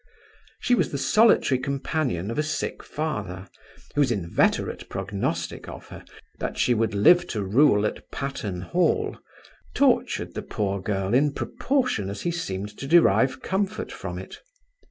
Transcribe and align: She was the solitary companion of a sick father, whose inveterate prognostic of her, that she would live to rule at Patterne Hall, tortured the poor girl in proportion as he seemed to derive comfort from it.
She 0.59 0.73
was 0.73 0.91
the 0.91 0.97
solitary 0.97 1.59
companion 1.59 2.31
of 2.31 2.39
a 2.39 2.41
sick 2.41 2.81
father, 2.81 3.47
whose 3.93 4.11
inveterate 4.11 4.89
prognostic 4.89 5.69
of 5.69 5.89
her, 5.89 6.03
that 6.39 6.57
she 6.57 6.73
would 6.73 6.95
live 6.95 7.27
to 7.27 7.43
rule 7.43 7.85
at 7.85 8.09
Patterne 8.09 8.61
Hall, 8.61 9.19
tortured 9.75 10.33
the 10.33 10.41
poor 10.41 10.81
girl 10.81 11.13
in 11.13 11.33
proportion 11.33 12.09
as 12.09 12.23
he 12.23 12.31
seemed 12.31 12.75
to 12.79 12.87
derive 12.87 13.43
comfort 13.43 13.91
from 13.91 14.17
it. 14.17 14.39